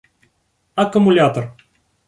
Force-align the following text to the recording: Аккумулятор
Аккумулятор 0.83 1.53